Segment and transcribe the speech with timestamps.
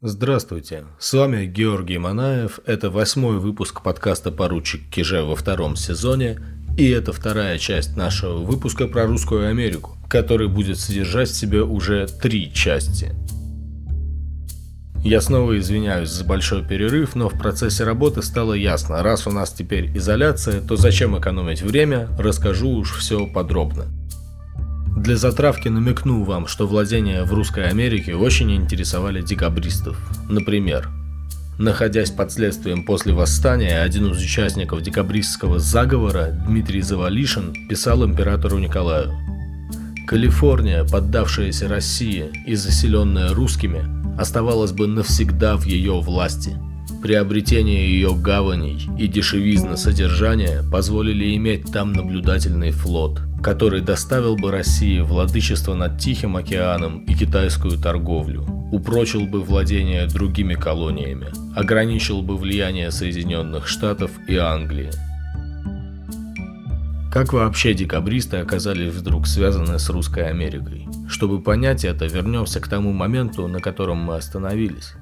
[0.00, 6.38] Здравствуйте, с вами Георгий Манаев, это восьмой выпуск подкаста «Поручик Киже» во втором сезоне,
[6.76, 12.06] и это вторая часть нашего выпуска про Русскую Америку, который будет содержать в себе уже
[12.06, 13.10] три части.
[15.02, 19.52] Я снова извиняюсь за большой перерыв, но в процессе работы стало ясно, раз у нас
[19.52, 23.86] теперь изоляция, то зачем экономить время, расскажу уж все подробно.
[24.98, 29.96] Для затравки намекну вам, что владения в Русской Америке очень интересовали декабристов.
[30.28, 30.88] Например,
[31.56, 39.12] находясь под следствием после восстания, один из участников декабристского заговора, Дмитрий Завалишин, писал императору Николаю
[40.08, 43.84] Калифорния, поддавшаяся России и заселенная русскими,
[44.20, 46.56] оставалась бы навсегда в ее власти.
[47.02, 55.00] Приобретение ее гаваней и дешевизна содержания позволили иметь там наблюдательный флот– который доставил бы России
[55.00, 58.42] владычество над Тихим океаном и китайскую торговлю,
[58.72, 64.90] упрочил бы владение другими колониями, ограничил бы влияние Соединенных Штатов и Англии.
[67.12, 70.86] Как вообще декабристы оказались вдруг связаны с Русской Америкой?
[71.08, 74.92] Чтобы понять это, вернемся к тому моменту, на котором мы остановились.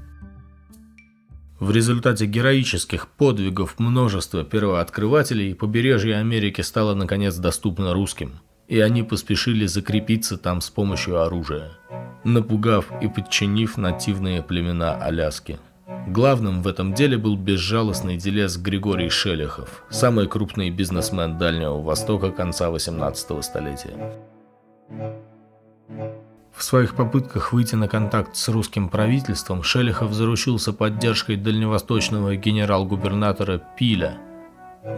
[1.59, 9.65] В результате героических подвигов множества первооткрывателей побережье Америки стало наконец доступно русским, и они поспешили
[9.65, 11.71] закрепиться там с помощью оружия,
[12.25, 15.59] напугав и подчинив нативные племена Аляски.
[16.09, 22.71] Главным в этом деле был безжалостный делец Григорий Шелехов, самый крупный бизнесмен Дальнего Востока конца
[22.71, 24.13] 18 столетия.
[26.57, 34.19] В своих попытках выйти на контакт с русским правительством Шелехов заручился поддержкой дальневосточного генерал-губернатора Пиля.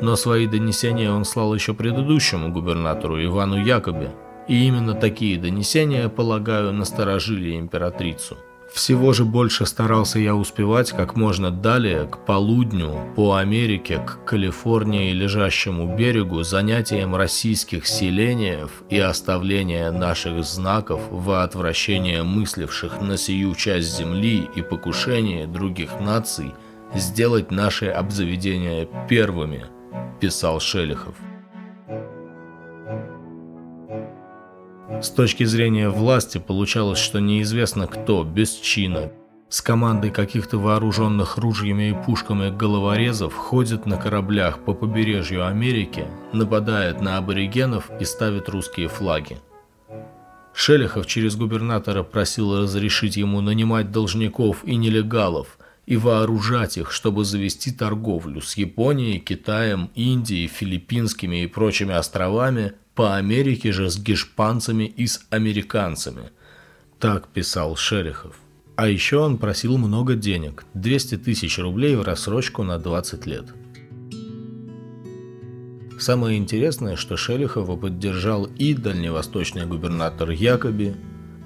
[0.00, 4.14] Но свои донесения он слал еще предыдущему губернатору Ивану Якобе,
[4.46, 8.36] и именно такие донесения, полагаю, насторожили императрицу–
[8.72, 15.12] всего же больше старался я успевать как можно далее, к полудню, по Америке, к Калифорнии,
[15.12, 23.96] лежащему берегу, занятием российских селениев и оставление наших знаков во отвращение мысливших на сию часть
[23.96, 26.54] земли и покушение других наций
[26.94, 29.66] сделать наши обзаведения первыми,
[30.20, 31.14] писал Шелихов.
[34.90, 39.12] С точки зрения власти получалось, что неизвестно кто, без чина,
[39.50, 47.02] с командой каких-то вооруженных ружьями и пушками головорезов ходит на кораблях по побережью Америки, нападает
[47.02, 49.36] на аборигенов и ставит русские флаги.
[50.54, 55.57] Шелехов через губернатора просил разрешить ему нанимать должников и нелегалов
[55.88, 63.16] и вооружать их, чтобы завести торговлю с Японией, Китаем, Индией, Филиппинскими и прочими островами по
[63.16, 66.28] Америке же с гешпанцами и с американцами.
[66.98, 68.36] Так писал Шерихов.
[68.76, 73.46] А еще он просил много денег– 200 тысяч рублей в рассрочку на 20 лет.
[75.98, 80.94] Самое интересное, что Шелихова поддержал и дальневосточный губернатор Якоби,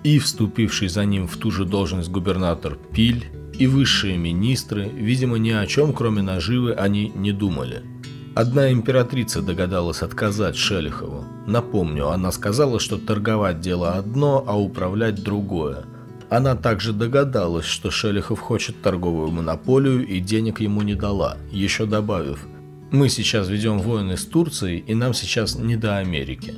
[0.03, 5.50] и вступивший за ним в ту же должность губернатор Пиль, и высшие министры, видимо, ни
[5.50, 7.82] о чем, кроме наживы, они не думали–
[8.34, 11.26] Одна императрица догадалась отказать Шелихову.
[11.46, 15.84] Напомню, она сказала, что торговать дело одно, а управлять другое.
[16.30, 22.46] Она также догадалась, что Шелихов хочет торговую монополию и денег ему не дала, еще добавив
[22.91, 26.54] «Мы сейчас ведем войны с Турцией, и нам сейчас не до Америки».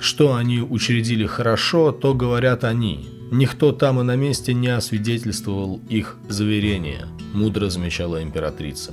[0.00, 3.06] Что они учредили хорошо, то говорят они.
[3.30, 8.92] Никто там и на месте не освидетельствовал их заверения, мудро замечала императрица.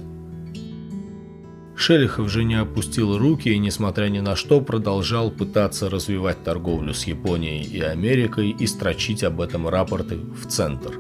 [1.78, 7.06] Шелихов же не опустил руки и, несмотря ни на что, продолжал пытаться развивать торговлю с
[7.06, 11.00] Японией и Америкой и строчить об этом рапорты в Центр.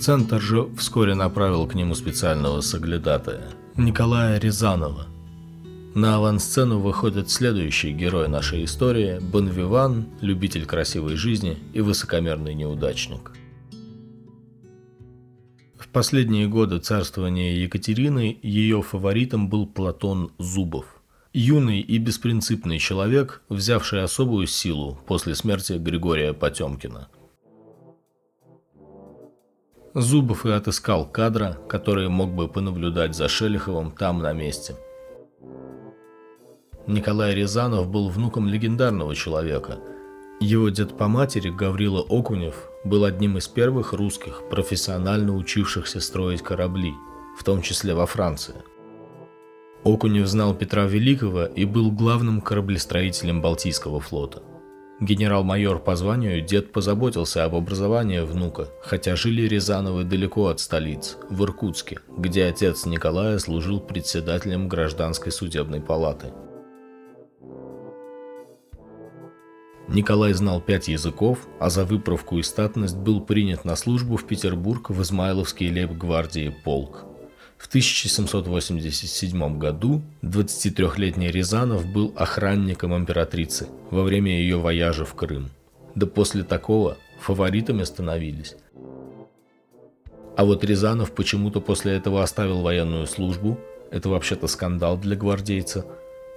[0.00, 5.06] Центр же вскоре направил к нему специального соглядатая– Николая Рязанова.
[5.94, 13.32] На авансцену выходит следующий герой нашей истории– Бонвиван, любитель красивой жизни и высокомерный неудачник–
[15.92, 20.86] последние годы царствования Екатерины ее фаворитом был Платон Зубов.
[21.34, 27.08] Юный и беспринципный человек, взявший особую силу после смерти Григория Потемкина.
[29.94, 34.76] Зубов и отыскал кадра, который мог бы понаблюдать за Шелиховым там на месте.
[36.86, 39.78] Николай Рязанов был внуком легендарного человека.
[40.40, 46.92] Его дед по матери Гаврила Окунев был одним из первых русских, профессионально учившихся строить корабли,
[47.38, 48.54] в том числе во Франции.
[49.84, 54.42] Окунев знал Петра Великого и был главным кораблестроителем Балтийского флота.
[55.00, 61.42] Генерал-майор по званию дед позаботился об образовании внука, хотя жили Рязановы далеко от столиц, в
[61.42, 66.32] Иркутске, где отец Николая служил председателем гражданской судебной палаты.
[69.88, 74.90] Николай знал пять языков, а за выправку и статность был принят на службу в Петербург
[74.90, 77.04] в Измайловский лейб-гвардии полк.
[77.58, 85.50] В 1787 году 23-летний Рязанов был охранником императрицы во время ее вояжа в Крым.
[85.94, 88.56] Да после такого фаворитами становились.
[90.36, 95.84] А вот Рязанов почему-то после этого оставил военную службу, это вообще-то скандал для гвардейца,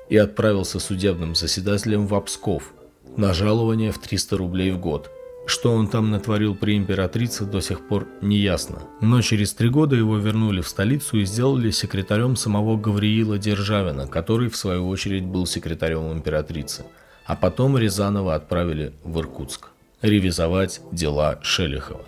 [0.10, 2.74] и отправился судебным заседателем в Псков
[3.18, 5.10] на жалование в 300 рублей в год–
[5.46, 8.82] что он там натворил при императрице, до сих пор не ясно.
[9.02, 14.50] Но через три года его вернули в столицу и сделали секретарем самого Гавриила Державина, который,
[14.50, 16.86] в свою очередь, был секретарем императрицы.
[17.26, 19.70] А потом Рязанова отправили в Иркутск
[20.02, 22.06] ревизовать дела Шелихова.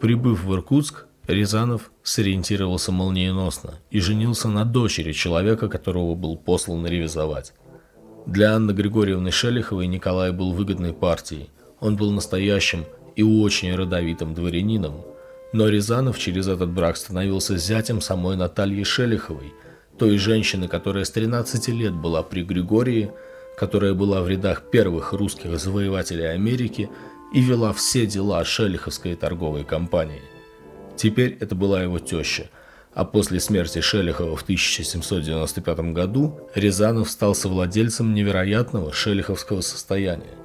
[0.00, 7.52] Прибыв в Иркутск, Рязанов сориентировался молниеносно и женился на дочери человека, которого был послан ревизовать.
[8.26, 11.50] Для Анны Григорьевны Шелиховой Николай был выгодной партией.
[11.80, 12.84] Он был настоящим
[13.16, 15.02] и очень родовитым дворянином.
[15.52, 19.52] Но Рязанов через этот брак становился зятем самой Натальи Шелиховой,
[19.98, 23.10] той женщины, которая с 13 лет была при Григории,
[23.58, 26.88] которая была в рядах первых русских завоевателей Америки
[27.34, 30.22] и вела все дела Шелиховской торговой компании.
[30.96, 32.48] Теперь это была его теща–
[33.00, 40.36] а после смерти Шелихова в 1795 году Рязанов стал совладельцем невероятного шелиховского состояния.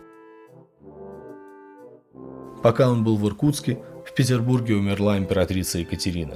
[2.64, 3.80] Пока он был в Иркутске,
[4.10, 6.36] в Петербурге умерла императрица Екатерина,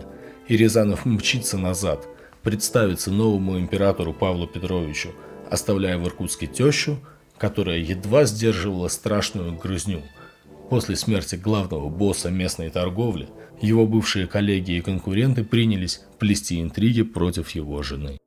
[0.50, 2.06] и Рязанов мчится назад,
[2.44, 5.12] представиться новому императору Павлу Петровичу,
[5.50, 7.00] оставляя в Иркутске тещу,
[7.38, 10.04] которая едва сдерживала страшную грызню–
[10.70, 13.28] После смерти главного босса местной торговли,
[13.62, 18.18] его бывшие коллеги и конкуренты принялись плести интриги против его жены.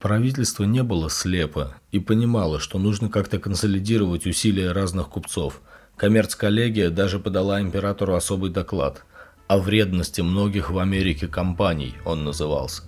[0.00, 5.62] Правительство не было слепо и понимало, что нужно как-то консолидировать усилия разных купцов.
[5.96, 9.04] Коммерц-коллегия даже подала императору особый доклад
[9.48, 12.82] о вредности многих в Америке компаний, он назывался.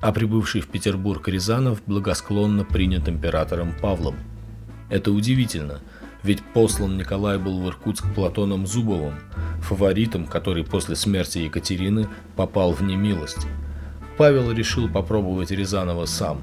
[0.00, 4.16] А прибывший в Петербург Рязанов благосклонно принят императором Павлом.
[4.90, 5.80] Это удивительно–
[6.28, 9.14] ведь послан Николай был в Иркутск Платоном Зубовым,
[9.62, 13.46] фаворитом, который после смерти Екатерины попал в немилость.
[14.18, 16.42] Павел решил попробовать Рязанова сам.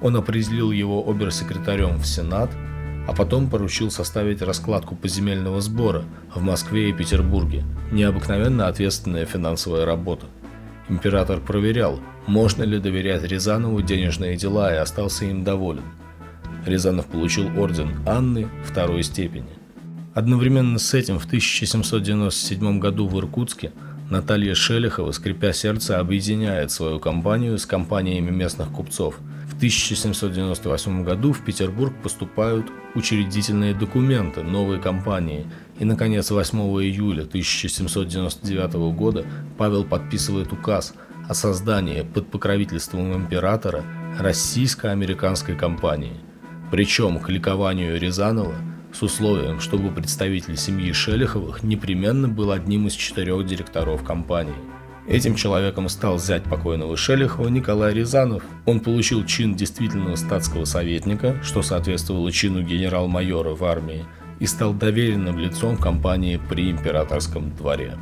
[0.00, 2.50] Он определил его оберсекретарем в Сенат,
[3.06, 6.04] а потом поручил составить раскладку поземельного сбора
[6.34, 7.62] в Москве и Петербурге.
[7.92, 10.24] Необыкновенно ответственная финансовая работа.
[10.88, 15.84] Император проверял, можно ли доверять Рязанову денежные дела и остался им доволен–
[16.66, 19.48] Рязанов получил орден Анны второй степени.
[20.14, 23.72] Одновременно с этим в 1797 году в Иркутске
[24.10, 29.16] Наталья Шелихова, скрипя сердце, объединяет свою компанию с компаниями местных купцов.
[29.48, 35.46] В 1798 году в Петербург поступают учредительные документы новой компании,
[35.78, 39.24] и, наконец, 8 июля 1799 года
[39.58, 40.94] Павел подписывает указ
[41.28, 43.84] о создании под покровительством императора
[44.18, 46.25] российско-американской компании.
[46.70, 48.54] Причем к ликованию Рязанова
[48.92, 54.54] с условием, чтобы представитель семьи Шелиховых непременно был одним из четырех директоров компании.
[55.06, 58.42] Этим человеком стал зять покойного Шелихова Николай Рязанов.
[58.64, 64.04] Он получил чин действительного статского советника, что соответствовало чину генерал-майора в армии,
[64.40, 67.96] и стал доверенным лицом компании при императорском дворе.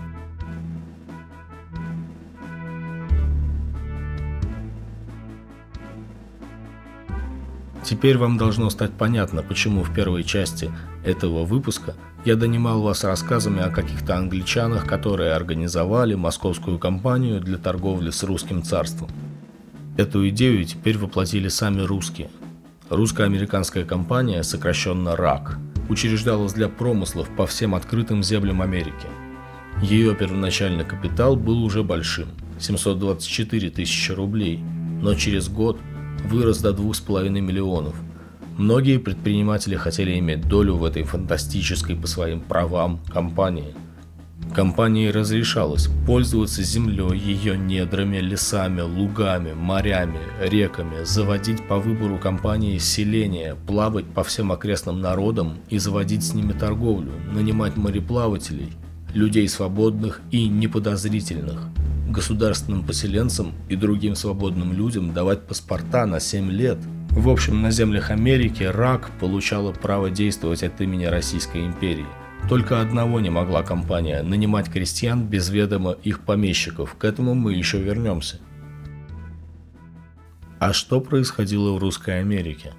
[7.85, 10.73] Теперь вам должно стать понятно, почему в первой части
[11.05, 18.09] этого выпуска я донимал вас рассказами о каких-то англичанах, которые организовали московскую компанию для торговли
[18.09, 19.11] с русским царством.
[19.99, 22.31] Эту идею теперь воплотили сами русские.
[22.89, 25.59] Русско-американская компания, сокращенно РАК,
[25.91, 29.07] учреждалась для промыслов по всем открытым землям Америки.
[29.83, 34.65] Ее первоначальный капитал был уже большим– 724 тысячи рублей,
[35.03, 35.79] но через год–
[36.25, 37.95] вырос до 2,5 миллионов.
[38.57, 43.75] Многие предприниматели хотели иметь долю в этой фантастической по своим правам компании.
[44.55, 53.57] Компании разрешалось пользоваться землей, ее недрами, лесами, лугами, морями, реками, заводить по выбору компании селения,
[53.67, 58.73] плавать по всем окрестным народам и заводить с ними торговлю, нанимать мореплавателей,
[59.15, 61.69] людей свободных и неподозрительных–
[62.15, 66.79] государственным поселенцам и другим свободным людям давать паспорта на 7 лет,
[67.11, 72.07] В общем, на землях Америки РАК получала право действовать от имени Российской империи.
[72.49, 76.97] Только одного не могла компания– нанимать крестьян без ведома их помещиков.
[76.97, 78.41] К этому мы еще вернемся.
[80.59, 82.73] А что происходило в Русской Америке?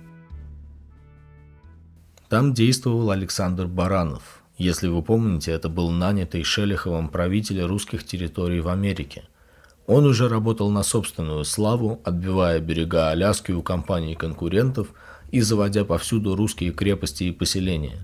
[2.27, 4.34] Там действовал Александр Баранов.
[4.57, 9.23] Если вы помните, это был нанятый Шелиховым правитель русских территорий в Америке–
[9.87, 14.87] он уже работал на собственную славу, отбивая берега Аляски у компаний конкурентов
[15.31, 17.99] и заводя повсюду русские крепости и поселения.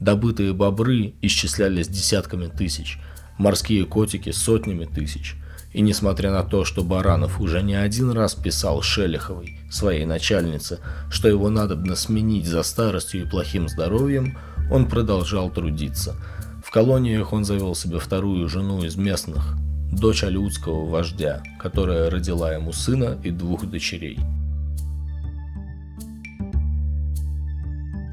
[0.00, 2.98] Добытые бобры исчислялись десятками тысяч,
[3.38, 5.36] морские котики сотнями тысяч.
[5.72, 10.80] И несмотря на то, что Баранов уже не один раз писал Шелиховой, своей начальнице,
[11.10, 14.38] что его надобно сменить за старостью и плохим здоровьем,
[14.70, 16.16] он продолжал трудиться.
[16.64, 19.56] В колониях он завел себе вторую жену из местных,
[19.92, 24.18] дочь алиутского вождя, которая родила ему сына и двух дочерей.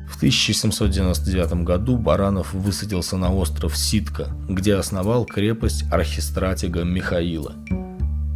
[0.07, 7.53] В 1799 году Баранов высадился на остров Ситка, где основал крепость архистратига Михаила.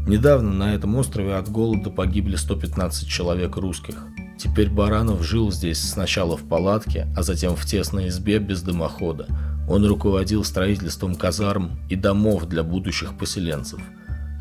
[0.07, 4.07] Недавно на этом острове от голода погибли 115 человек русских.
[4.37, 9.27] Теперь Баранов жил здесь сначала в палатке, а затем в тесной избе без дымохода–
[9.67, 13.81] он руководил строительством казарм и домов для будущих поселенцев.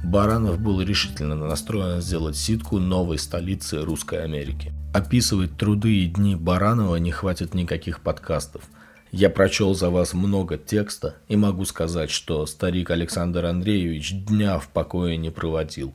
[0.05, 4.73] Баранов был решительно настроен сделать Ситку новой столицей Русской Америки.
[4.95, 8.63] Описывать труды и дни Баранова не хватит никаких подкастов.
[9.11, 14.69] Я прочел за вас много текста и могу сказать, что старик Александр Андреевич дня в
[14.69, 15.93] покое не проводил.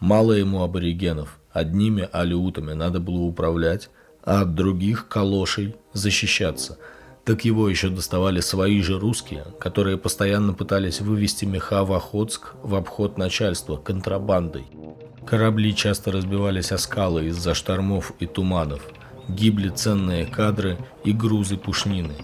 [0.00, 3.90] Мало ему аборигенов, одними алиутами надо было управлять,
[4.24, 6.78] а от других калошей защищаться–
[7.24, 12.74] так его еще доставали свои же русские, которые постоянно пытались вывести меха в Охотск в
[12.74, 14.64] обход начальства контрабандой.
[15.24, 18.82] Корабли часто разбивались о скалы из-за штормов и туманов,
[19.28, 22.14] гибли ценные кадры и грузы пушнины.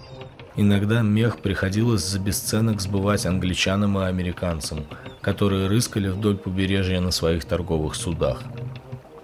[0.57, 4.85] Иногда мех приходилось за бесценок сбывать англичанам и американцам,
[5.21, 8.43] которые рыскали вдоль побережья на своих торговых судах–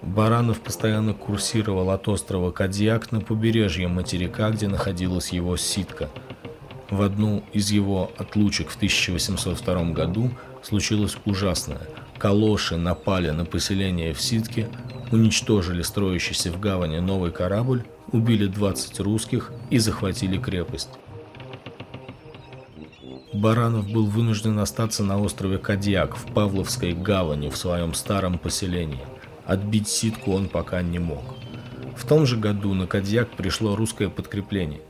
[0.04, 6.10] Баранов постоянно курсировал от острова Кадьяк на побережье материка, где находилась его ситка.
[6.90, 10.30] В одну из его отлучек в 1802 году
[10.62, 11.80] случилось ужасное.
[12.18, 14.68] Калоши напали на поселение в Ситке,
[15.10, 20.90] уничтожили строящийся в гавани новый корабль, убили 20 русских и захватили крепость.
[23.32, 29.00] Баранов был вынужден остаться на острове Кадьяк в Павловской гавани в своем старом поселении.
[29.46, 31.22] Отбить ситку он пока не мог.
[31.96, 34.80] В том же году на Кадьяк пришло русское подкрепление.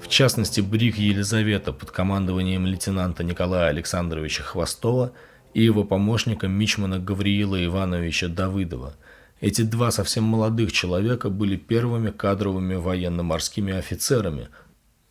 [0.00, 5.12] В частности, бриг Елизавета под командованием лейтенанта Николая Александровича Хвостова
[5.54, 8.94] и его помощника Мичмана Гавриила Ивановича Давыдова.
[9.40, 14.48] Эти два совсем молодых человека были первыми кадровыми военно-морскими офицерами,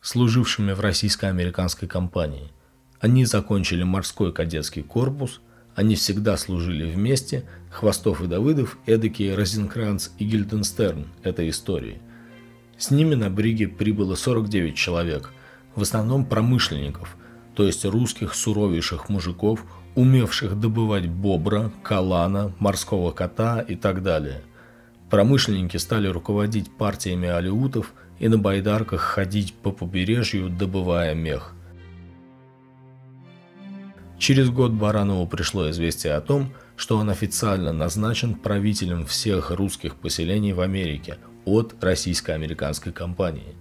[0.00, 2.50] служившими в российско-американской компании.
[2.98, 5.42] Они закончили морской кадетский корпус–
[5.76, 12.00] они всегда служили вместе, Хвостов и Давыдов– эдакие Розенкранц и Гильденстерн этой истории.
[12.78, 15.32] С ними на бриге прибыло 49 человек,
[15.74, 17.18] в основном промышленников,
[17.54, 19.64] то есть русских суровейших мужиков,
[19.94, 24.42] умевших добывать бобра, калана, морского кота и так далее.
[25.10, 31.55] Промышленники стали руководить партиями алиутов и на байдарках ходить по побережью, добывая мех.
[34.18, 40.52] Через год Баранову пришло известие о том, что он официально назначен правителем всех русских поселений
[40.52, 43.54] в Америке от российско-американской компании.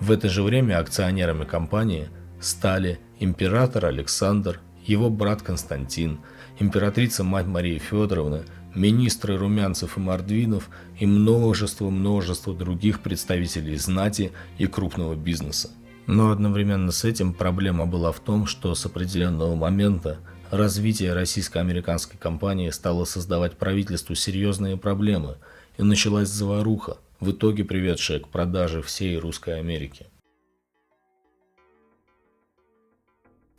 [0.00, 2.08] В это же время акционерами компании
[2.40, 6.20] стали император Александр, его брат Константин,
[6.58, 10.68] императрица-мать Мария Федоровна, министры Румянцев и Мордвинов
[10.98, 15.70] и множество-множество других представителей знати и крупного бизнеса.
[16.06, 20.18] Но одновременно с этим проблема была в том, что с определенного момента
[20.50, 25.36] развитие российско-американской компании стало создавать правительству серьезные проблемы,
[25.78, 30.06] и началась заваруха, в итоге приведшая к продаже всей Русской Америки.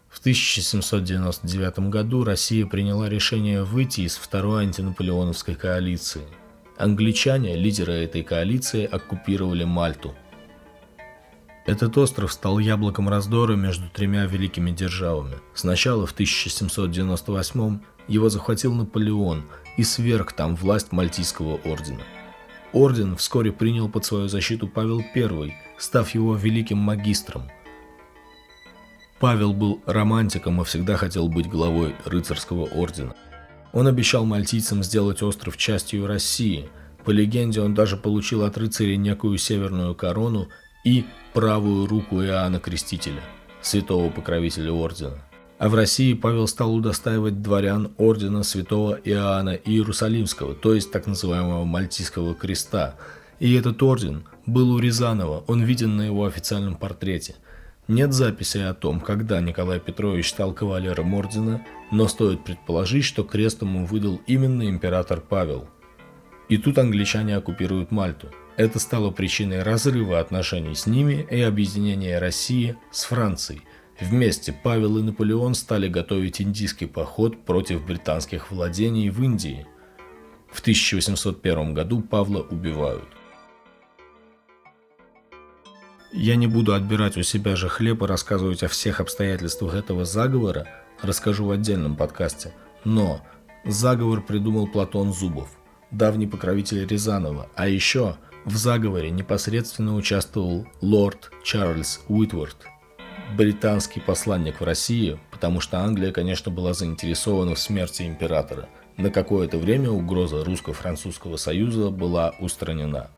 [0.08, 6.24] В 1799 году Россия приняла решение выйти из второй антинаполеоновской коалиции.
[6.78, 10.16] Англичане, лидеры этой коалиции, оккупировали Мальту–
[11.68, 15.36] этот остров стал яблоком раздора между тремя великими державами.
[15.54, 19.44] Сначала в 1798 его захватил Наполеон
[19.76, 22.04] и сверг там власть Мальтийского ордена.
[22.72, 27.52] Орден вскоре принял под свою защиту Павел I, став его великим магистром.
[29.20, 33.14] Павел был романтиком и всегда хотел быть главой рыцарского ордена.
[33.74, 36.70] Он обещал мальтийцам сделать остров частью России–
[37.08, 40.50] По легенде, он даже получил от рыцарей некую северную корону
[40.88, 41.04] и
[41.34, 43.22] правую руку Иоанна Крестителя,
[43.62, 45.18] святого покровителя ордена.
[45.60, 51.66] А в России Павел стал удостаивать дворян ордена святого Иоанна Иерусалимского, то есть так называемого
[51.66, 52.96] Мальтийского креста.
[53.40, 57.36] И этот орден был у Рязанова, он виден на его официальном портрете.
[57.90, 63.62] Нет записи о том, когда Николай Петрович стал кавалером ордена, но стоит предположить, что крест
[63.62, 65.68] ему выдал именно император Павел.
[66.48, 68.30] И тут англичане оккупируют Мальту.
[68.58, 73.62] Это стало причиной разрыва отношений с ними и объединения России с Францией–
[74.00, 79.66] Вместе Павел и Наполеон стали готовить индийский поход против британских владений в Индии.
[80.52, 83.08] В 1801 году Павла убивают.
[86.14, 90.68] Я не буду отбирать у себя же хлеб и рассказывать о всех обстоятельствах этого заговора,
[91.02, 92.54] расскажу в отдельном подкасте.
[92.86, 93.26] Но
[93.66, 95.50] заговор придумал Платон Зубов,
[95.92, 102.66] давний покровитель Рязанова, а еще в заговоре непосредственно участвовал лорд Чарльз Уитворд–
[103.36, 108.70] британский посланник в России, потому что Англия, конечно, была заинтересована в смерти императора.
[108.96, 113.12] На какое-то время угроза русско-французского союза была устранена.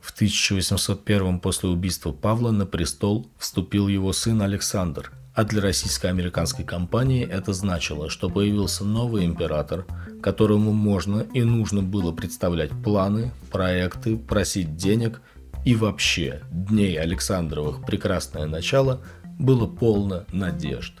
[0.00, 7.26] В 1801 после убийства Павла на престол вступил его сын Александр, а для российско-американской компании
[7.26, 9.86] это значило, что появился новый император,
[10.22, 15.20] которому можно и нужно было представлять планы, проекты, просить денег
[15.64, 19.02] и вообще, дней Александровых прекрасное начало
[19.38, 20.94] было полно надежд.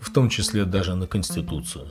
[0.00, 1.88] В том числе даже на Конституцию.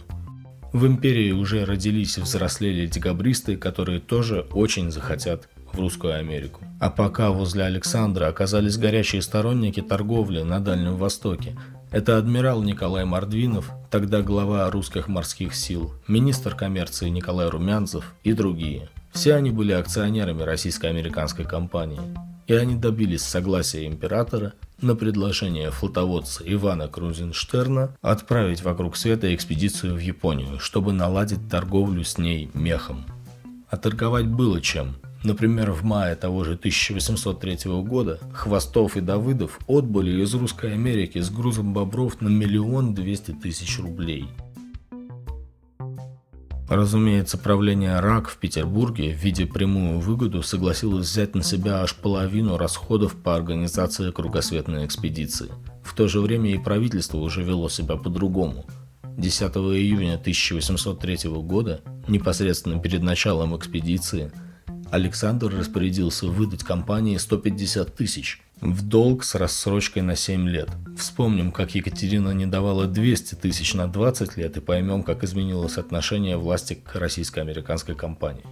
[0.73, 6.61] В империи уже родились и взрослели декабристы, которые тоже очень захотят в русскую Америку.
[6.79, 11.57] А пока возле Александра оказались горячие сторонники торговли на Дальнем Востоке,
[11.91, 18.89] это адмирал Николай Мордвинов, тогда глава русских морских сил, министр коммерции Николай Румянцев и другие–
[19.11, 21.99] все они были акционерами российско-американской компании,
[22.47, 29.99] и они добились согласия императора на предложение флотоводца Ивана Крузенштерна отправить вокруг света экспедицию в
[29.99, 33.05] Японию, чтобы наладить торговлю с ней мехом.
[33.69, 34.95] А торговать было чем.
[35.23, 41.29] Например, в мае того же 1803 года Хвостов и Давыдов отбыли из Русской Америки с
[41.29, 44.27] грузом бобров на миллион двести тысяч рублей–
[46.69, 52.57] Разумеется, правление РАК в Петербурге, в виде прямую выгоду, согласилось взять на себя аж половину
[52.57, 55.49] расходов по организации кругосветной экспедиции.
[55.83, 58.67] В то же время и правительство уже вело себя по-другому.
[59.17, 64.31] 10 июня 1803 года, непосредственно перед началом экспедиции,
[64.91, 70.69] Александр распорядился выдать компании 150 тысяч– в долг с рассрочкой на 7 лет.
[70.97, 76.37] Вспомним, как Екатерина не давала 200 тысяч на 20 лет и поймем, как изменилось отношение
[76.37, 78.43] власти к российско-американской компании.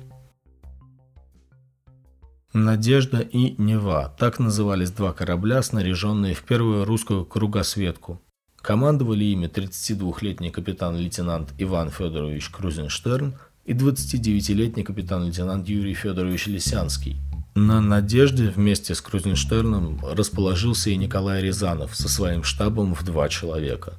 [2.54, 8.22] «Надежда» и «Нева»– так назывались два корабля, снаряженные в первую русскую кругосветку.
[8.56, 13.36] Командовали ими 32-летний капитан-лейтенант Иван Федорович Крузенштерн
[13.68, 17.18] и 29-летний капитан-лейтенант Юрий Федорович Лисянский–
[17.60, 23.96] на «Надежде» вместе с Крузенштерном расположился и Николай Рязанов со своим штабом в два человека.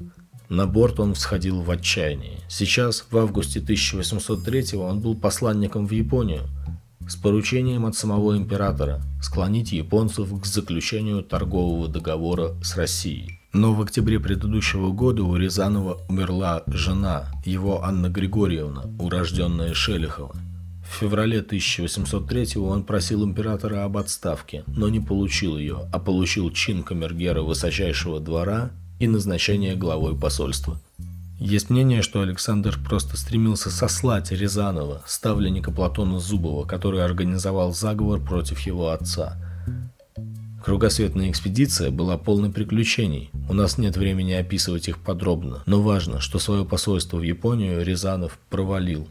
[0.48, 2.38] На борт он всходил в отчаянии.
[2.48, 6.42] Сейчас, в августе 1803 он был посланником в Японию
[7.08, 13.37] с поручением от самого императора склонить японцев к заключению торгового договора с Россией.
[13.52, 20.36] Но в октябре предыдущего года у Рязанова умерла жена, его Анна Григорьевна, урожденная Шелихова.
[20.88, 26.82] В феврале 1803 он просил императора об отставке, но не получил ее, а получил чин
[26.82, 30.80] камергера высочайшего двора и назначение главой посольства.
[31.38, 38.58] Есть мнение, что Александр просто стремился сослать Рязанова, ставленника Платона Зубова, который организовал заговор против
[38.60, 39.36] его отца.
[40.68, 43.30] Кругосветная экспедиция была полной приключений.
[43.48, 48.38] У нас нет времени описывать их подробно, но важно, что свое посольство в Японию Рязанов
[48.50, 49.08] провалил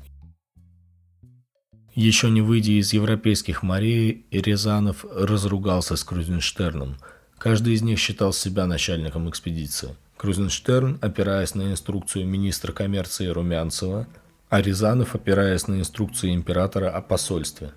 [1.96, 6.98] еще не выйдя из европейских морей, Рязанов разругался с Крузенштерном.
[7.40, 9.96] Каждый из них считал себя начальником экспедиции.
[10.18, 14.06] Крузенштерн, опираясь на инструкцию министра коммерции Румянцева,
[14.48, 17.72] а Рязанов, опираясь на инструкции императора о посольстве.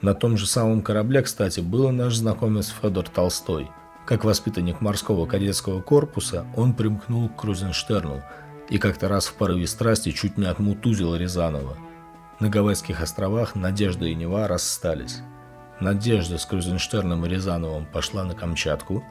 [0.00, 3.70] На том же самом корабле, кстати, был наш знакомец Федор Толстой.
[4.06, 8.22] Как воспитанник морского кадетского корпуса, он примкнул к Крузенштерну
[8.70, 11.76] и как-то раз в порыве страсти чуть не отмутузил Рязанова–
[12.40, 15.22] на Гавайских островах Надежда и Нева расстались.
[15.80, 19.02] Надежда с Крузенштерном и Рязановым пошла на Камчатку,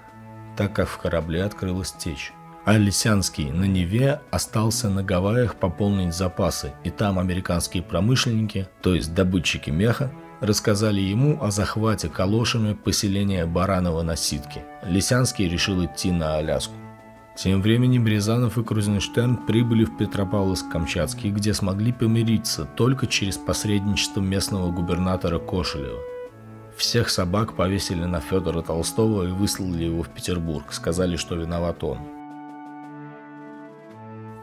[0.55, 2.31] так как в корабле открылась течь.
[2.63, 9.13] а Лисянский на Неве остался на Гавайях пополнить запасы, и там американские промышленники, то есть
[9.13, 14.65] добытчики меха, рассказали ему о захвате калошами поселения Баранова на Ситке.
[14.83, 16.73] Лисянский решил идти на Аляску.
[17.35, 24.71] Тем временем Рязанов и Крузенштерн прибыли в Петропавловск-Камчатский, где смогли помириться только через посредничество местного
[24.71, 25.99] губернатора Кошелева.
[26.75, 32.16] Всех собак повесили на Федора Толстого и выслали его в Петербург, сказали, что виноват он.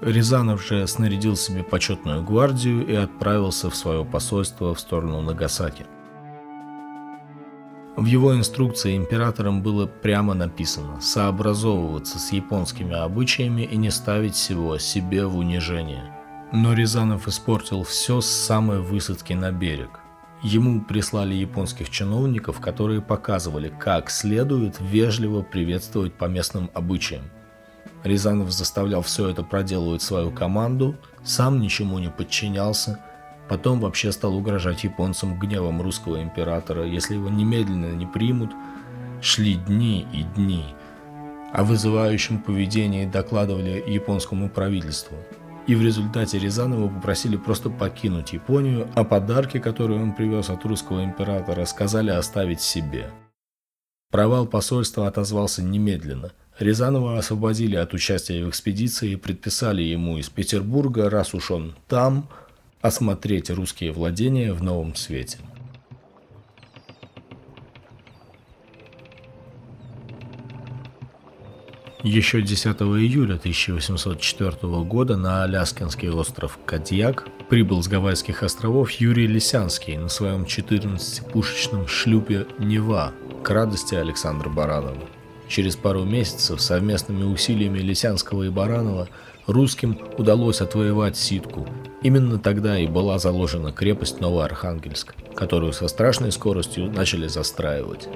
[0.00, 5.86] Рязанов же снарядил себе почетную гвардию и отправился в свое посольство в сторону Нагасаки.
[7.96, 14.78] В его инструкции императором было прямо написано сообразовываться с японскими обычаями и не ставить всего
[14.78, 16.12] себе в унижение.
[16.52, 20.00] Но Рязанов испортил все с самой высадки на берег.
[20.42, 27.24] Ему прислали японских чиновников, которые показывали, как следует вежливо приветствовать по местным обычаям–
[28.04, 33.00] Рязанов заставлял все это проделывать свою команду, сам ничему не подчинялся,
[33.48, 38.52] потом вообще стал угрожать японцам гневом русского императора, если его немедленно не примут.
[39.22, 40.66] Шли дни и дни.
[41.50, 45.16] О вызывающем поведении докладывали японскому правительству.
[45.66, 51.02] И в результате Рязанова попросили просто покинуть Японию, а подарки, которые он привез от русского
[51.02, 53.10] императора, сказали оставить себе.
[54.10, 61.10] Провал посольства отозвался немедленно– Рязанова освободили от участия в экспедиции и предписали ему из Петербурга,
[61.10, 62.28] раз уж он там,
[62.80, 65.38] осмотреть русские владения в новом свете.
[72.04, 74.52] Еще 10 июля 1804
[74.84, 82.46] года на Аляскинский остров Кадьяк прибыл с Гавайских островов Юрий Лисянский на своем 14-пушечном шлюпе
[82.58, 85.08] «Нева» к радости Александра Баранова.
[85.54, 89.08] Через пару месяцев совместными усилиями Лисянского и Баранова
[89.46, 91.68] русским удалось отвоевать Ситку.
[92.02, 98.08] Именно тогда и была заложена крепость Новоархангельск, которую со страшной скоростью начали застраивать.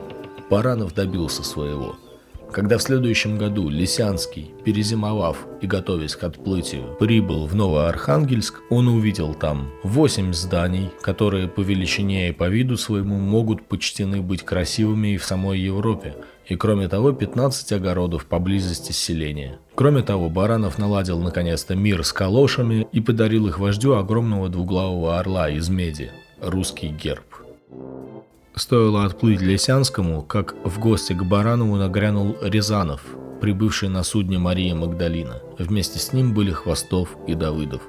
[0.51, 1.97] Баранов добился своего–
[2.53, 9.35] когда в следующем году Лисянский, перезимовав и готовясь к отплытию, прибыл в Новоархангельск, он увидел
[9.35, 15.17] там восемь зданий, которые по величине и по виду своему могут почтены быть красивыми и
[15.19, 19.59] в самой Европе, и кроме того 15 огородов поблизости селения.
[19.75, 25.51] Кроме того, Баранов наладил наконец-то мир с калошами и подарил их вождю огромного двуглавого орла
[25.51, 27.25] из меди– русский герб.
[28.59, 33.03] Стоило отплыть Лисянскому, как в гости к Баранову нагрянул Рязанов,
[33.41, 35.41] прибывший на судне Мария Магдалина.
[35.59, 37.83] Вместе с ним были Хвостов и Давыдов.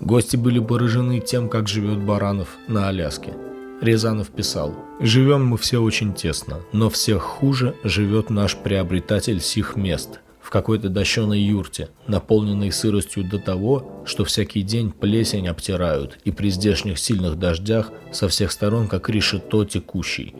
[0.00, 3.34] Гости были поражены тем, как живет Баранов на Аляске.
[3.82, 10.20] Рязанов писал, «Живем мы все очень тесно, но всех хуже живет наш приобретатель сих мест–
[10.50, 16.50] в какой-то дощеной юрте, наполненной сыростью до того, что всякий день плесень обтирают, и при
[16.50, 20.34] здешних сильных дождях со всех сторон как решето текущий.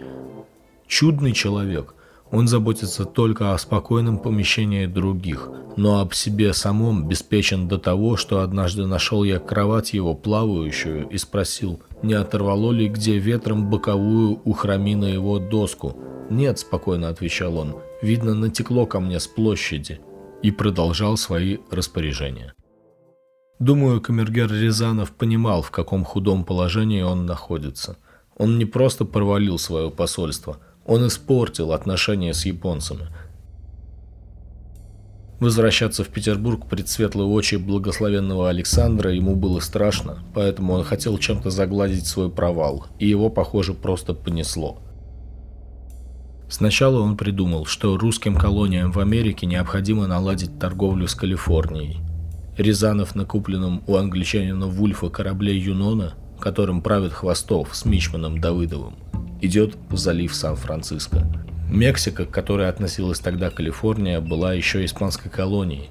[0.88, 1.94] Чудный человек,
[2.32, 8.40] он заботится только о спокойном помещении других, но об себе самом беспечен до того, что
[8.40, 14.52] однажды нашел я кровать его плавающую и спросил, не оторвало ли где ветром боковую у
[14.52, 15.96] храмина его доску.
[16.30, 20.00] «Нет»,— спокойно отвечал он,— «видно, натекло ко мне с площади»
[20.42, 22.54] и продолжал свои распоряжения.
[23.58, 27.98] Думаю, камергер Рязанов понимал, в каком худом положении он находится.
[28.38, 33.08] Он не просто провалил свое посольство, он испортил отношения с японцами.
[35.38, 41.50] Возвращаться в Петербург пред светлые очи благословенного Александра ему было страшно, поэтому он хотел чем-то
[41.50, 44.78] загладить свой провал, и его, похоже, просто понесло–
[46.50, 51.98] Сначала он придумал, что русским колониям в Америке необходимо наладить торговлю с Калифорнией.
[52.58, 58.96] Рязанов на купленном у англичанина Вульфа корабле Юнона, которым правит Хвостов с Мичманом Давыдовым,
[59.40, 61.26] идет в залив Сан-Франциско.
[61.70, 65.90] Мексика, к которой относилась тогда Калифорния, была еще испанской колонией.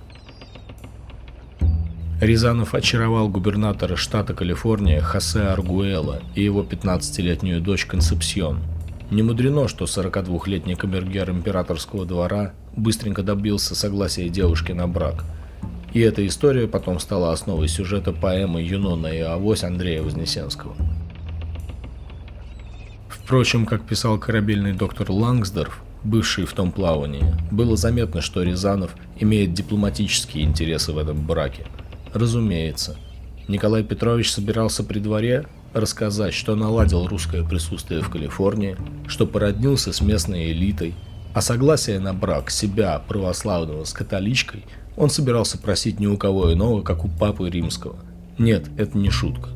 [2.22, 8.60] Рязанов очаровал губернатора штата Калифорния Хосе Аргуэла и его 15-летнюю дочь Концепсион–
[9.12, 15.26] не мудрено, что 42-летний камергер императорского двора быстренько добился согласия девушки на брак.
[15.94, 20.76] И эта история потом стала основой сюжета поэмы «Юнона и Авось» Андрея Вознесенского.
[23.30, 29.54] Впрочем, как писал корабельный доктор Лангсдорф, бывший в том плавании, было заметно, что Рязанов имеет
[29.54, 31.68] дипломатические интересы в этом браке.
[32.12, 32.98] Разумеется.
[33.48, 40.02] Николай Петрович собирался при дворе рассказать, что наладил русское присутствие в Калифорнии, что породнился с
[40.02, 40.96] местной элитой,
[41.36, 44.66] А согласие на брак себя, православного, с католичкой,
[44.98, 47.98] он собирался просить ни у кого иного, как у папы римского.
[48.40, 49.50] Нет, это не шутка.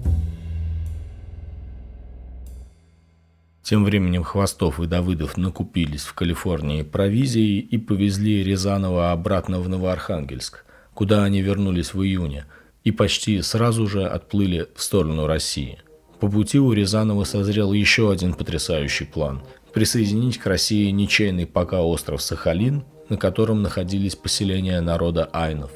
[3.63, 10.65] Тем временем Хвостов и Давыдов накупились в Калифорнии провизией и повезли Рязанова обратно в Новоархангельск,
[10.93, 12.45] куда они вернулись в июне,
[12.83, 15.79] и почти сразу же отплыли в сторону России.
[16.19, 22.21] По пути у Рязанова созрел еще один потрясающий план– присоединить к России ничейный пока остров
[22.21, 25.71] Сахалин, на котором находились поселения народа айнов.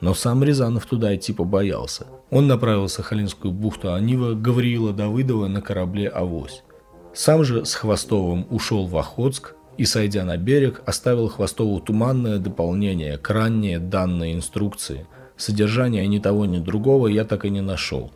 [0.00, 2.06] Но сам Рязанов туда идти побоялся.
[2.30, 6.62] Он направил Сахалинскую бухту Анива Гавриила Давыдова на корабле «Авось».
[7.12, 13.18] Сам же с Хвостовым ушел в Охотск и, сойдя на берег, оставил Хвостову туманное дополнение
[13.18, 15.06] к ранее данной инструкции.
[15.36, 18.12] Содержания ни того, ни другого я так и не нашел.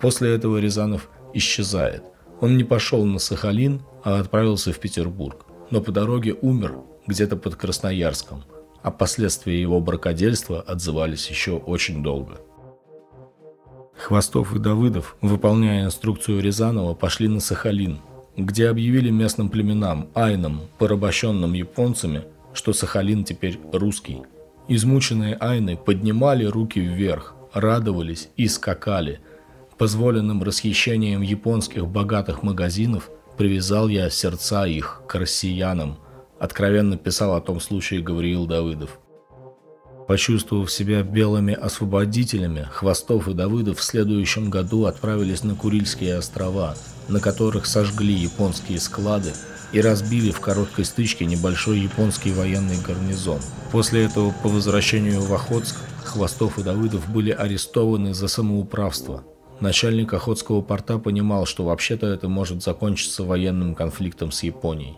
[0.00, 2.04] После этого Рязанов исчезает.
[2.40, 7.56] Он не пошел на Сахалин, а отправился в Петербург, но по дороге умер где-то под
[7.56, 8.44] Красноярском,
[8.82, 12.40] а последствия его бракодельства отзывались еще очень долго.
[13.96, 18.00] Хвостов и Давыдов, выполняя инструкцию Рязанова, пошли на Сахалин,
[18.36, 24.22] где объявили местным племенам, айнам, порабощенным японцами, что Сахалин теперь русский.
[24.68, 29.20] Измученные айны поднимали руки вверх, радовались и скакали.
[29.78, 35.98] Позволенным расхищением японских богатых магазинов– Привязал я сердца их к россиянам,
[36.38, 39.00] откровенно писал о том случае Гавриил Давыдов.
[40.12, 46.74] Почувствовав себя белыми освободителями, Хвостов и Давыдов в следующем году отправились на Курильские острова,
[47.08, 49.32] на которых сожгли японские склады
[49.72, 53.40] и разбили в короткой стычке небольшой японский военный гарнизон.
[53.70, 59.24] После этого по возвращению в Охотск Хвостов и Давыдов были арестованы за самоуправство–
[59.60, 64.96] Начальник Охотского порта понимал, что вообще-то это может закончиться военным конфликтом с Японией.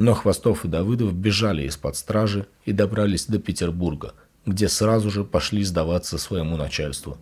[0.00, 4.14] Но Хвостов и Давыдов бежали из-под стражи и добрались до Петербурга,
[4.46, 7.18] где сразу же пошли сдаваться своему начальству.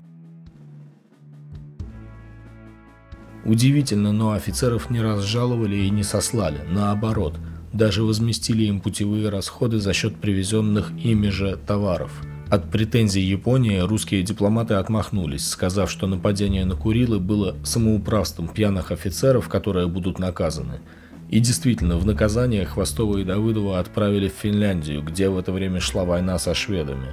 [3.45, 7.35] Удивительно, но офицеров не разжаловали и не сослали, наоборот,
[7.73, 12.12] даже возместили им путевые расходы за счет привезенных ими же товаров–
[12.51, 19.51] от претензий Японии русские дипломаты отмахнулись, сказав, что нападение на Курилы было самоуправством пьяных офицеров,
[19.51, 20.81] которые будут наказаны.
[21.29, 26.05] И действительно, в наказание Хвостова и Давыдова отправили в Финляндию, где в это время шла
[26.05, 27.09] война со шведами.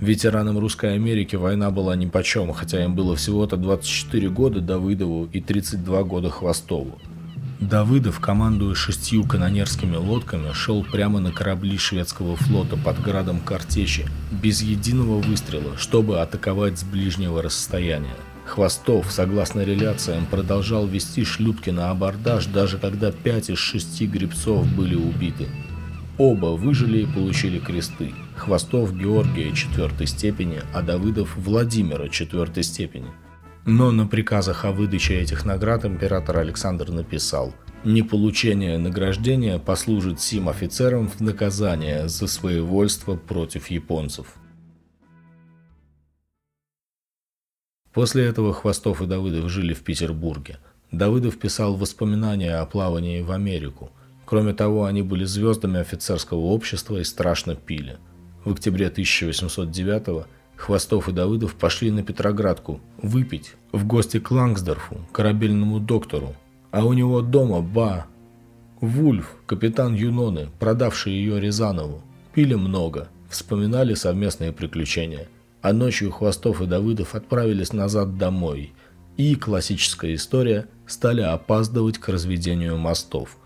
[0.00, 6.02] Ветеранам Русской Америки война была нипочем, хотя им было всего-то 24 года Давыдову и 32
[6.04, 6.98] года Хвостову.
[7.60, 14.60] Давыдов, командуя шестью канонерскими лодками, шел прямо на корабли шведского флота под градом картечи, без
[14.60, 18.16] единого выстрела, чтобы атаковать с ближнего расстояния.
[18.46, 24.94] Хвостов, согласно реляциям, продолжал вести шлюпки на абордаж, даже когда пять из шести гребцов были
[24.94, 25.48] убиты.
[26.18, 28.12] Оба выжили и получили кресты.
[28.36, 33.08] Хвостов Георгия четвертой степени, а Давыдов Владимира четвертой степени–
[33.66, 41.08] но на приказах о выдаче этих наград император Александр написал «Неполучение награждения послужит сим офицерам
[41.08, 44.26] в наказание за своевольство против японцев».
[47.94, 50.58] После этого Хвостов и Давыдов жили в Петербурге.
[50.90, 53.90] Давыдов писал воспоминания о плавании в Америку.
[54.26, 57.98] Кроме того, они были звездами офицерского общества и страшно пили.
[58.44, 60.26] В октябре 1809 года
[60.56, 66.34] Хвостов и Давыдов пошли на Петроградку выпить в гости к Лангсдорфу, корабельному доктору.
[66.70, 68.06] А у него дома ба.
[68.80, 72.02] Вульф, капитан Юноны, продавший ее Рязанову.
[72.34, 75.28] Пили много, вспоминали совместные приключения.
[75.64, 78.74] А ночью Хвостов и Давыдов отправились назад домой.
[79.16, 83.38] И, классическая история, стали опаздывать к разведению мостов.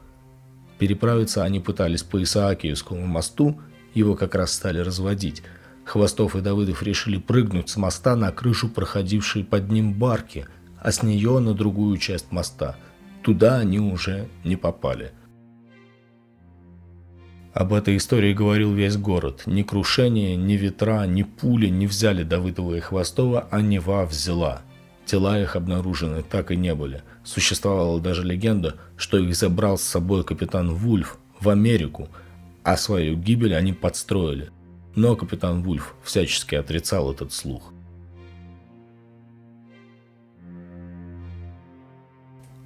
[0.79, 3.61] Переправиться они пытались по Исаакиевскому мосту,
[3.95, 5.43] его как раз стали разводить–
[5.89, 10.47] Хвостов и Давыдов решили прыгнуть с моста на крышу проходившей под ним барки,
[10.79, 12.77] а с нее на другую часть моста.
[13.23, 15.13] Туда они уже не попали.
[17.53, 19.43] Об этой истории говорил весь город.
[19.47, 24.63] Ни крушение, ни ветра, ни пули не взяли Давыдова и Хвостова, а Нева взяла.
[25.07, 27.03] Тела их обнаружены так и не были.
[27.25, 32.09] Существовала даже легенда, что их забрал с собой капитан Вульф в Америку,
[32.63, 34.51] а свою гибель они подстроили–
[34.99, 37.73] но капитан Вульф всячески отрицал этот слух.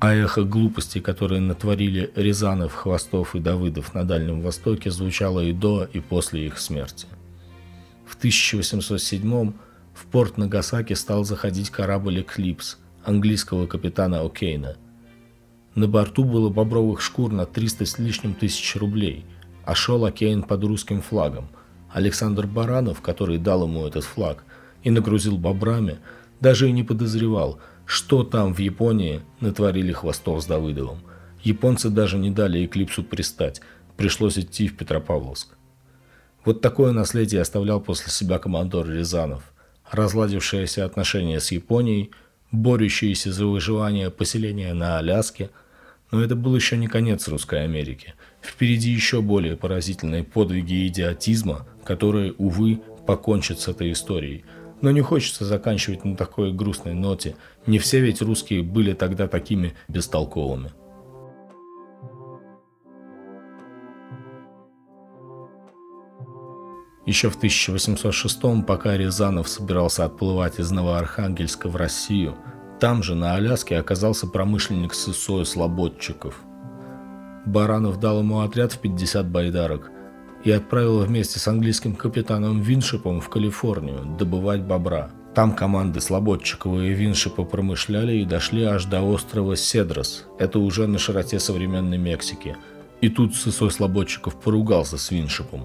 [0.02, 5.84] А эхо глупостей, которые натворили Рязанов, Хвостов и Давыдов на Дальнем Востоке, звучало и до,
[5.84, 7.06] и после их смерти.
[8.04, 9.52] В 1807
[9.94, 14.76] в порт Нагасаки стал заходить корабль «Эклипс» английского капитана О'Кейна.
[15.76, 19.24] На борту было бобровых шкур на 300 с лишним тысяч рублей,
[19.64, 21.46] а шел Океан под русским флагом.
[21.92, 24.42] Александр Баранов, который дал ему этот флаг
[24.82, 26.00] и нагрузил бобрами,
[26.40, 30.98] даже и не подозревал, что там в Японии натворили хвостов с Давыдовым.
[31.42, 33.60] Японцы даже не дали Эклипсу пристать,
[33.96, 35.56] пришлось идти в Петропавловск.
[36.44, 39.52] Вот такое наследие оставлял после себя командор Рязанов.
[39.90, 42.10] Разладившиеся отношения с Японией,
[42.50, 45.50] борющиеся за выживание поселения на Аляске–
[46.12, 48.14] но это был еще не конец Русской Америки.
[48.42, 54.44] Впереди еще более поразительные подвиги идиотизма, которые, увы, покончат с этой историей.
[54.82, 57.36] Но не хочется заканчивать на такой грустной ноте.
[57.66, 60.72] Не все ведь русские были тогда такими бестолковыми.
[67.06, 72.36] Еще в 1806 пока Рязанов собирался отплывать из Новоархангельска в Россию–
[72.82, 76.34] там же, на Аляске, оказался промышленник Сысой Слободчиков.
[77.46, 79.91] Баранов дал ему отряд в 50 байдарок
[80.44, 85.10] и отправил вместе с английским капитаном Виншипом в Калифорнию добывать бобра.
[85.34, 90.26] Там команды Слободчикова и Виншипа промышляли и дошли аж до острова Седрос.
[90.38, 92.56] Это уже на широте современной Мексики.
[93.00, 95.62] И тут Сысой Слободчиков поругался с Виншипом.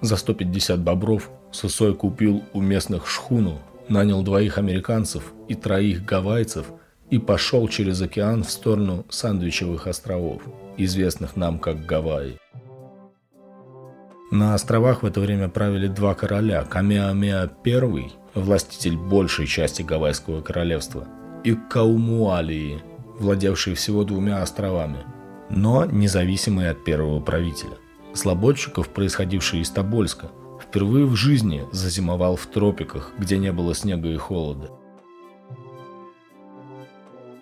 [0.00, 6.66] За 150 бобров Сысой купил у местных шхуну, нанял двоих американцев и троих гавайцев
[7.10, 10.42] и пошел через океан в сторону Сандвичевых островов,
[10.78, 12.38] известных нам как Гавайи.
[14.30, 21.06] На островах в это время правили два короля– Камеамеа I, властитель большей части Гавайского королевства,
[21.44, 22.82] и Каумуалии,
[23.18, 25.04] владевший всего двумя островами,
[25.50, 27.76] но независимый от первого правителя.
[28.14, 30.30] Слободчиков, происходивший из Тобольска–
[30.74, 34.70] Впервые в жизни зазимовал в тропиках, где не было снега и холода.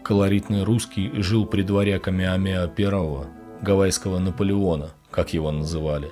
[0.03, 3.27] Колоритный русский жил при дворе Камиамеа I,
[3.63, 6.11] гавайского Наполеона, как его называли,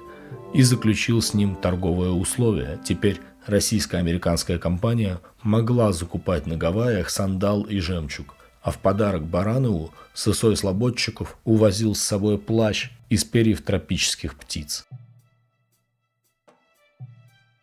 [0.53, 2.79] и заключил с ним торговое условие.
[2.85, 10.57] Теперь российско-американская компания могла закупать на Гавайях сандал и жемчуг, а в подарок Баранову Сысой
[10.57, 14.87] Слободчиков увозил с собой плащ из перьев тропических птиц.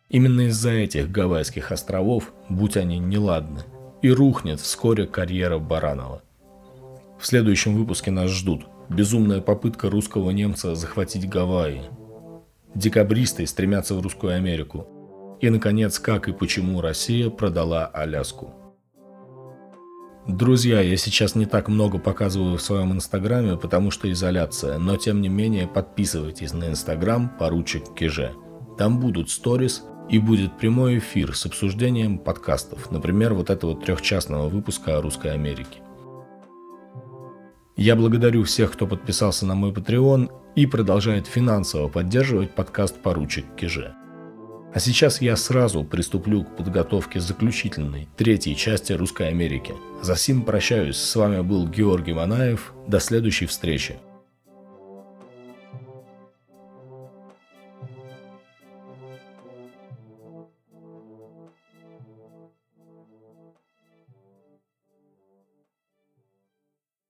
[0.08, 3.60] Именно из-за этих Гавайских островов, будь они неладны,
[4.00, 6.22] и рухнет вскоре карьера Баранова.
[7.20, 11.82] В следующем выпуске нас ждут безумная попытка русского немца захватить Гавайи,
[12.78, 14.86] декабристы стремятся в Русскую Америку,
[15.40, 18.54] и, наконец, как и почему Россия продала Аляску.
[20.26, 25.20] Друзья, я сейчас не так много показываю в своем инстаграме, потому что изоляция, но тем
[25.20, 28.32] не менее подписывайтесь на инстаграм поручик Киже.
[28.76, 34.96] Там будут сторис, и будет прямой эфир с обсуждением подкастов, например, вот этого трехчастного выпуска
[34.96, 35.80] о Русской Америке.
[37.76, 43.94] Я благодарю всех, кто подписался на мой Patreon и продолжает финансово поддерживать подкаст «Поручик Киже».
[44.74, 49.72] А сейчас я сразу приступлю к подготовке заключительной, третьей части Русской Америки.
[50.02, 50.96] За сим прощаюсь.
[50.96, 52.72] С вами был Георгий Манаев.
[52.88, 53.98] До следующей встречи.